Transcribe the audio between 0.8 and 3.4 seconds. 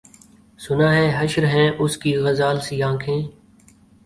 ہے حشر ہیں اُس کی غزال سی آنکھیں